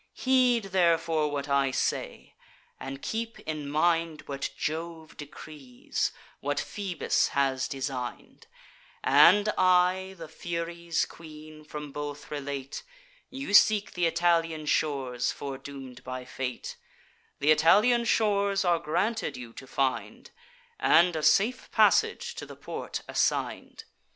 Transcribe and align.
Heed 0.13 0.63
therefore 0.73 1.29
what 1.29 1.47
I 1.47 1.69
say; 1.69 2.33
and 2.79 3.03
keep 3.03 3.39
in 3.41 3.69
mind 3.69 4.23
What 4.25 4.49
Jove 4.57 5.15
decrees, 5.15 6.11
what 6.39 6.59
Phoebus 6.59 7.27
has 7.37 7.67
design'd, 7.67 8.47
And 9.03 9.49
I, 9.59 10.15
the 10.17 10.27
Furies' 10.27 11.05
queen, 11.05 11.63
from 11.63 11.91
both 11.91 12.31
relate: 12.31 12.81
You 13.29 13.53
seek 13.53 13.91
th' 13.91 13.99
Italian 13.99 14.65
shores, 14.65 15.31
foredoom'd 15.31 16.03
by 16.03 16.25
fate: 16.25 16.77
Th' 17.39 17.45
Italian 17.53 18.05
shores 18.05 18.65
are 18.65 18.79
granted 18.79 19.37
you 19.37 19.53
to 19.53 19.67
find, 19.67 20.31
And 20.79 21.15
a 21.15 21.21
safe 21.21 21.69
passage 21.71 22.33
to 22.37 22.47
the 22.47 22.55
port 22.55 23.03
assign'd. 23.07 23.83